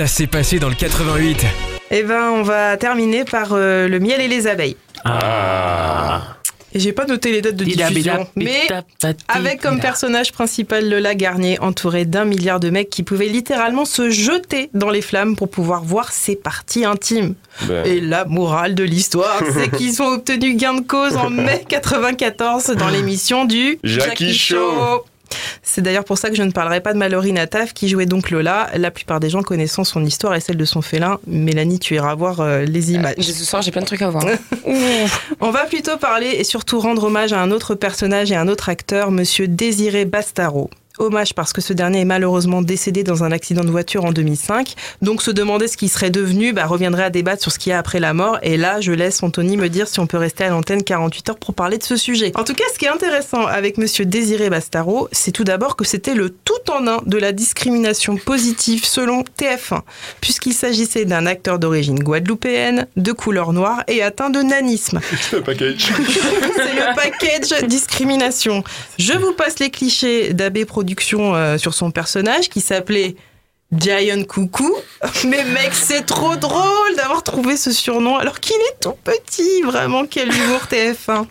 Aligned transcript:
Ça 0.00 0.06
s'est 0.06 0.26
passé 0.26 0.58
dans 0.58 0.70
le 0.70 0.74
88. 0.74 1.44
Eh 1.90 2.02
ben, 2.04 2.30
on 2.30 2.42
va 2.42 2.78
terminer 2.78 3.26
par 3.26 3.48
euh, 3.52 3.86
le 3.86 4.00
miel 4.00 4.22
et 4.22 4.28
les 4.28 4.46
abeilles. 4.46 4.78
Ah. 5.04 6.38
Et 6.72 6.80
j'ai 6.80 6.94
pas 6.94 7.04
noté 7.04 7.32
les 7.32 7.42
dates 7.42 7.56
de 7.56 7.66
diffusion, 7.66 8.26
mais 8.34 8.66
avec 9.28 9.60
comme 9.60 9.78
personnage 9.78 10.32
principal 10.32 10.88
Lola 10.88 11.14
Garnier, 11.14 11.60
entouré 11.60 12.06
d'un 12.06 12.24
milliard 12.24 12.60
de 12.60 12.70
mecs 12.70 12.88
qui 12.88 13.02
pouvaient 13.02 13.28
littéralement 13.28 13.84
se 13.84 14.08
jeter 14.08 14.70
dans 14.72 14.88
les 14.88 15.02
flammes 15.02 15.36
pour 15.36 15.50
pouvoir 15.50 15.84
voir 15.84 16.12
ses 16.12 16.34
parties 16.34 16.86
intimes. 16.86 17.34
Ben. 17.66 17.84
Et 17.84 18.00
la 18.00 18.24
morale 18.24 18.74
de 18.74 18.84
l'histoire, 18.84 19.42
c'est 19.52 19.68
qu'ils 19.76 20.00
ont 20.00 20.14
obtenu 20.14 20.54
gain 20.54 20.72
de 20.72 20.80
cause 20.80 21.14
en 21.18 21.28
mai 21.28 21.62
94 21.68 22.68
dans 22.68 22.88
l'émission 22.88 23.44
du 23.44 23.78
Jackie 23.84 24.32
Show. 24.32 25.04
C'est 25.62 25.82
d'ailleurs 25.82 26.04
pour 26.04 26.18
ça 26.18 26.30
que 26.30 26.36
je 26.36 26.42
ne 26.42 26.50
parlerai 26.50 26.80
pas 26.80 26.92
de 26.92 26.98
Mallory 26.98 27.32
Nataf 27.32 27.72
qui 27.72 27.88
jouait 27.88 28.06
donc 28.06 28.30
Lola. 28.30 28.68
La 28.76 28.90
plupart 28.90 29.20
des 29.20 29.30
gens 29.30 29.42
connaissant 29.42 29.84
son 29.84 30.04
histoire 30.04 30.34
et 30.34 30.40
celle 30.40 30.56
de 30.56 30.64
son 30.64 30.82
félin. 30.82 31.18
Mélanie, 31.26 31.78
tu 31.78 31.94
iras 31.94 32.14
voir 32.14 32.40
euh, 32.40 32.64
les 32.64 32.92
images. 32.92 33.16
Ce 33.18 33.44
soir, 33.44 33.62
j'ai 33.62 33.70
plein 33.70 33.82
de 33.82 33.86
trucs 33.86 34.02
à 34.02 34.10
voir. 34.10 34.24
On 35.40 35.50
va 35.50 35.64
plutôt 35.64 35.96
parler 35.96 36.28
et 36.28 36.44
surtout 36.44 36.80
rendre 36.80 37.04
hommage 37.04 37.32
à 37.32 37.40
un 37.40 37.50
autre 37.50 37.74
personnage 37.74 38.32
et 38.32 38.36
un 38.36 38.48
autre 38.48 38.68
acteur, 38.68 39.10
monsieur 39.10 39.48
Désiré 39.48 40.04
Bastaro. 40.04 40.70
Hommage 41.00 41.34
parce 41.34 41.52
que 41.52 41.60
ce 41.60 41.72
dernier 41.72 42.00
est 42.00 42.04
malheureusement 42.04 42.62
décédé 42.62 43.02
dans 43.02 43.24
un 43.24 43.32
accident 43.32 43.64
de 43.64 43.70
voiture 43.70 44.04
en 44.04 44.12
2005. 44.12 44.74
Donc 45.02 45.22
se 45.22 45.30
demander 45.30 45.66
ce 45.66 45.76
qu'il 45.76 45.88
serait 45.88 46.10
devenu 46.10 46.52
bah, 46.52 46.66
reviendrait 46.66 47.04
à 47.04 47.10
débattre 47.10 47.42
sur 47.42 47.50
ce 47.50 47.58
qu'il 47.58 47.70
y 47.70 47.72
a 47.72 47.78
après 47.78 48.00
la 48.00 48.14
mort. 48.14 48.38
Et 48.42 48.56
là, 48.56 48.80
je 48.80 48.92
laisse 48.92 49.22
Anthony 49.22 49.56
me 49.56 49.68
dire 49.68 49.88
si 49.88 49.98
on 49.98 50.06
peut 50.06 50.18
rester 50.18 50.44
à 50.44 50.50
l'antenne 50.50 50.82
48 50.82 51.30
heures 51.30 51.38
pour 51.38 51.54
parler 51.54 51.78
de 51.78 51.82
ce 51.82 51.96
sujet. 51.96 52.32
En 52.34 52.44
tout 52.44 52.54
cas, 52.54 52.64
ce 52.72 52.78
qui 52.78 52.84
est 52.84 52.90
intéressant 52.90 53.46
avec 53.46 53.78
monsieur 53.78 54.04
Désiré 54.04 54.50
Bastaro, 54.50 55.08
c'est 55.12 55.32
tout 55.32 55.44
d'abord 55.44 55.76
que 55.76 55.84
c'était 55.84 56.14
le 56.14 56.30
tout 56.30 56.70
en 56.70 56.86
un 56.86 57.00
de 57.06 57.18
la 57.18 57.32
discrimination 57.32 58.16
positive 58.16 58.84
selon 58.84 59.24
TF1, 59.38 59.80
puisqu'il 60.20 60.52
s'agissait 60.52 61.04
d'un 61.04 61.26
acteur 61.26 61.58
d'origine 61.58 61.98
guadeloupéenne, 61.98 62.86
de 62.96 63.12
couleur 63.12 63.52
noire 63.52 63.82
et 63.88 64.02
atteint 64.02 64.30
de 64.30 64.40
nanisme. 64.40 65.00
C'est 65.20 65.38
un 65.38 65.42
package. 65.42 65.92
C'est 66.56 66.74
le 66.74 66.94
package 66.94 67.66
discrimination. 67.66 68.62
Je 68.98 69.12
vous 69.14 69.32
passe 69.32 69.58
les 69.58 69.70
clichés 69.70 70.32
d'AB 70.34 70.64
Euh, 71.12 71.58
sur 71.58 71.74
son 71.74 71.90
personnage 71.90 72.48
qui 72.48 72.60
s'appelait 72.60 73.16
Giant 73.72 74.24
Coucou. 74.24 74.74
Mais 75.24 75.44
mec, 75.44 75.70
c'est 75.72 76.04
trop 76.04 76.36
drôle 76.36 76.96
d'avoir 76.96 77.22
trouvé 77.22 77.56
ce 77.56 77.70
surnom 77.70 78.16
alors 78.16 78.40
qu'il 78.40 78.56
est 78.56 78.80
tout 78.80 78.96
petit. 79.04 79.62
Vraiment, 79.62 80.06
quel 80.06 80.28
humour 80.28 80.62
TF1. 80.70 81.26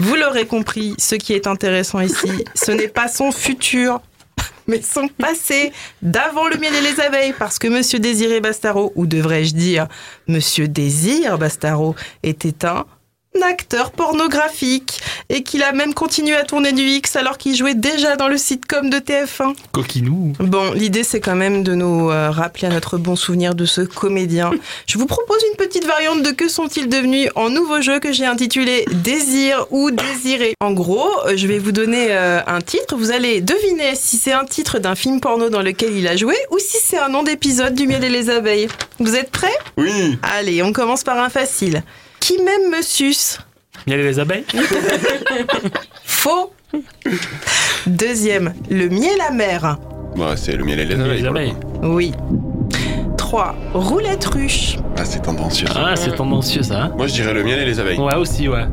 Vous 0.00 0.14
l'aurez 0.14 0.46
compris, 0.46 0.94
ce 0.98 1.14
qui 1.14 1.32
est 1.32 1.46
intéressant 1.46 2.00
ici, 2.00 2.44
ce 2.54 2.70
n'est 2.70 2.88
pas 2.88 3.08
son 3.08 3.32
futur, 3.32 4.00
mais 4.66 4.80
son 4.80 5.08
passé 5.08 5.72
d'avant 6.02 6.48
le 6.48 6.56
miel 6.56 6.74
et 6.74 6.80
les 6.80 7.00
abeilles, 7.00 7.34
parce 7.38 7.58
que 7.58 7.66
Monsieur 7.66 7.98
Désiré 7.98 8.40
Bastaro, 8.40 8.92
ou 8.94 9.06
devrais-je 9.06 9.54
dire 9.54 9.88
Monsieur 10.28 10.68
Désir 10.68 11.38
Bastaro, 11.38 11.96
était 12.22 12.64
un 12.64 12.86
acteur 13.42 13.90
pornographique 13.90 15.00
et 15.28 15.42
qu'il 15.42 15.62
a 15.62 15.72
même 15.72 15.94
continué 15.94 16.34
à 16.36 16.44
tourner 16.44 16.72
du 16.72 16.82
X 16.82 17.16
alors 17.16 17.38
qu'il 17.38 17.54
jouait 17.56 17.74
déjà 17.74 18.16
dans 18.16 18.28
le 18.28 18.38
sitcom 18.38 18.90
de 18.90 18.98
TF1. 18.98 19.54
Coquinou. 19.72 20.32
Bon, 20.40 20.72
l'idée 20.72 21.04
c'est 21.04 21.20
quand 21.20 21.34
même 21.34 21.62
de 21.62 21.74
nous 21.74 22.10
euh, 22.10 22.30
rappeler 22.30 22.68
à 22.68 22.70
notre 22.70 22.98
bon 22.98 23.16
souvenir 23.16 23.54
de 23.54 23.64
ce 23.64 23.80
comédien. 23.80 24.50
Je 24.86 24.98
vous 24.98 25.06
propose 25.06 25.38
une 25.50 25.56
petite 25.56 25.86
variante 25.86 26.22
de 26.22 26.30
Que 26.30 26.48
sont-ils 26.48 26.88
devenus 26.88 27.28
en 27.34 27.50
nouveau 27.50 27.80
jeu 27.80 27.98
que 27.98 28.12
j'ai 28.12 28.26
intitulé 28.26 28.84
Désir 28.92 29.66
ou 29.70 29.90
Désiré. 29.90 30.54
En 30.60 30.72
gros, 30.72 31.10
euh, 31.26 31.36
je 31.36 31.46
vais 31.46 31.58
vous 31.58 31.72
donner 31.72 32.08
euh, 32.10 32.40
un 32.46 32.60
titre, 32.60 32.96
vous 32.96 33.10
allez 33.10 33.40
deviner 33.40 33.94
si 33.94 34.16
c'est 34.16 34.32
un 34.32 34.44
titre 34.44 34.78
d'un 34.78 34.94
film 34.94 35.20
porno 35.20 35.48
dans 35.48 35.62
lequel 35.62 35.96
il 35.96 36.06
a 36.08 36.16
joué 36.16 36.34
ou 36.50 36.58
si 36.58 36.76
c'est 36.82 36.98
un 36.98 37.08
nom 37.08 37.22
d'épisode 37.22 37.74
du 37.74 37.86
miel 37.86 38.04
et 38.04 38.08
les 38.08 38.30
abeilles. 38.30 38.68
Vous 38.98 39.14
êtes 39.14 39.30
prêts? 39.30 39.56
Oui. 39.76 40.18
Allez, 40.22 40.62
on 40.62 40.72
commence 40.72 41.04
par 41.04 41.18
un 41.18 41.28
facile. 41.28 41.82
Qui 42.26 42.38
m'aime 42.42 42.70
me 42.76 42.82
suce 42.82 43.38
Miel 43.86 44.00
et 44.00 44.02
les 44.02 44.18
abeilles 44.18 44.44
Faux. 46.04 46.52
Deuxième, 47.86 48.52
le 48.68 48.88
miel 48.88 49.20
amer. 49.28 49.78
Bah, 50.16 50.32
c'est 50.36 50.56
le 50.56 50.64
miel 50.64 50.80
et 50.80 50.84
les 50.86 51.24
abeilles. 51.24 51.54
Les. 51.82 51.86
Oui. 51.86 52.12
3. 53.16 53.54
Roulette 53.74 54.24
ruche. 54.24 54.76
Ah, 54.96 55.04
c'est 55.04 55.22
tendancieux. 55.22 55.68
Ah, 55.72 55.94
c'est 55.94 56.16
tendancieux 56.16 56.64
ça. 56.64 56.82
hein 56.84 56.92
Moi, 56.96 57.06
je 57.06 57.12
dirais 57.14 57.32
le 57.32 57.44
miel 57.44 57.60
et 57.60 57.64
les 57.64 57.78
abeilles. 57.78 57.98
Ouais, 58.00 58.16
aussi, 58.16 58.48
ouais. 58.48 58.64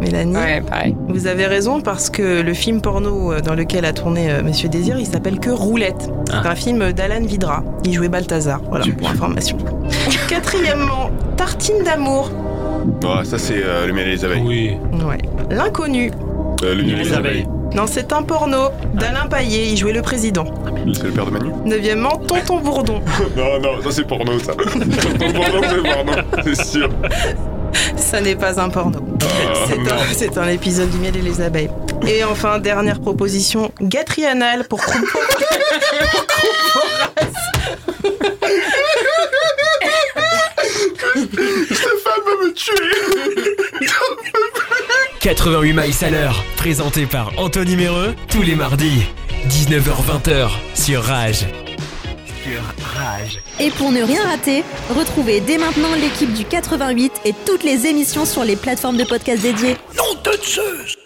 Mélanie, 0.00 0.34
Ouais, 0.34 0.62
pareil. 0.62 0.96
vous 1.08 1.26
avez 1.26 1.44
raison 1.46 1.82
parce 1.82 2.08
que 2.08 2.40
le 2.40 2.54
film 2.54 2.80
porno 2.80 3.34
euh, 3.34 3.40
dans 3.42 3.54
lequel 3.54 3.84
a 3.84 3.92
tourné 3.92 4.30
euh, 4.30 4.42
Monsieur 4.42 4.70
Désir, 4.70 4.98
il 4.98 5.04
s'appelle 5.06 5.38
que 5.38 5.50
Roulette. 5.50 6.08
C'est 6.30 6.34
Ah. 6.36 6.48
un 6.52 6.54
film 6.54 6.92
d'Alan 6.92 7.20
Vidra. 7.26 7.62
Il 7.84 7.92
jouait 7.92 8.08
Balthazar. 8.08 8.62
Voilà, 8.70 8.86
pour 8.96 9.10
information. 9.10 9.58
Quatrièmement, 10.28 11.10
Tartine 11.36 11.82
d'amour. 11.84 12.30
Ouais, 13.02 13.24
ça, 13.24 13.38
c'est 13.38 13.62
euh, 13.62 13.86
le 13.86 13.92
miel 13.92 14.08
et 14.08 14.12
les 14.12 14.24
abeilles. 14.24 14.42
Oui. 14.44 14.76
Ouais. 15.04 15.18
L'inconnu. 15.50 16.10
Euh, 16.62 16.74
le 16.74 16.82
miel 16.82 17.00
et 17.00 17.04
les 17.04 17.12
abeilles. 17.12 17.46
Non, 17.74 17.86
c'est 17.86 18.12
un 18.12 18.22
porno 18.22 18.70
d'Alain 18.94 19.26
Paillet. 19.26 19.68
Il 19.70 19.76
jouait 19.76 19.92
le 19.92 20.02
président. 20.02 20.44
C'est 20.92 21.04
le 21.04 21.10
père 21.10 21.26
de 21.26 21.30
Manu 21.30 21.52
Neuvièmement, 21.64 22.16
Tonton 22.26 22.58
Bourdon. 22.58 23.00
Non, 23.36 23.60
non, 23.60 23.82
ça, 23.82 23.90
c'est 23.90 24.06
porno, 24.06 24.38
ça. 24.38 24.52
Tonton 24.54 25.32
Bourdon, 25.32 25.60
c'est 25.68 25.82
porno, 25.82 26.12
c'est 26.44 26.64
sûr. 26.64 26.88
Ça 27.96 28.20
n'est 28.20 28.34
pas 28.34 28.60
un 28.60 28.68
porno. 28.70 28.98
C'est 29.68 29.92
un, 29.92 29.98
c'est 30.12 30.38
un 30.38 30.48
épisode 30.48 30.90
du 30.90 30.98
miel 30.98 31.16
et 31.16 31.22
les 31.22 31.40
abeilles. 31.40 31.70
Et 32.06 32.24
enfin, 32.24 32.58
dernière 32.58 33.00
proposition, 33.00 33.70
gâterie 33.80 34.26
anale 34.26 34.64
pour 34.66 34.80
Croupo. 34.80 35.18
Stéphane 41.70 42.20
va 42.26 42.32
me 42.44 42.52
tuer 42.52 42.72
88 45.20 45.74
miles 45.74 45.92
à 46.00 46.08
l'heure, 46.08 46.44
présenté 46.56 47.04
par 47.04 47.38
Anthony 47.38 47.76
Méreux, 47.76 48.14
tous 48.30 48.40
les 48.40 48.54
mardis, 48.54 49.02
19h-20h, 49.48 50.48
sur 50.74 51.02
Rage. 51.02 51.44
Sur 52.42 52.62
Rage. 52.96 53.38
Et 53.60 53.70
pour 53.70 53.92
ne 53.92 54.02
rien 54.02 54.24
rater, 54.24 54.64
retrouvez 54.88 55.40
dès 55.40 55.58
maintenant 55.58 55.94
l'équipe 56.00 56.32
du 56.32 56.46
88 56.46 57.20
et 57.26 57.34
toutes 57.44 57.64
les 57.64 57.86
émissions 57.86 58.24
sur 58.24 58.44
les 58.44 58.56
plateformes 58.56 58.96
de 58.96 59.04
podcast 59.04 59.42
dédiées. 59.42 59.76
Non 59.94 60.18
de 60.24 60.32
Zeus 60.42 60.99